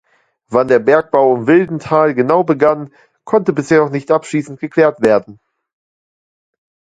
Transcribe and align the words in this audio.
Wann 0.49 0.67
der 0.67 0.79
Bergbau 0.79 1.31
um 1.31 1.45
Wildenthal 1.45 2.15
genau 2.15 2.43
begann, 2.43 2.91
konnte 3.23 3.53
bisher 3.53 3.81
noch 3.83 3.91
nicht 3.91 4.09
abschließend 4.09 4.59
geklärt 4.59 5.03
werden. 5.05 5.39